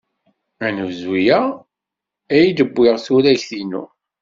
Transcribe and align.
Anebdu-a 0.65 1.39
ay 2.37 2.47
d-wwiɣ 2.57 2.95
turagt-inu. 3.05 3.83